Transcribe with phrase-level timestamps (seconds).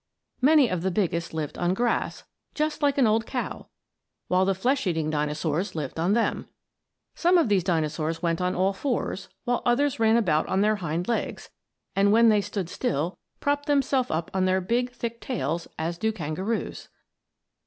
[0.41, 2.23] Many of the biggest lived on grass,
[2.55, 3.67] just like an old cow,
[4.29, 6.47] while the flesh eating Dinosaurs lived on them.
[7.13, 11.07] Some of these Dinosaurs went on all fours, while others ran about on their hind
[11.07, 11.51] legs,
[11.95, 16.11] and when they stood still, propped themselves up on their big, thick tails as do
[16.11, 16.89] kangaroos.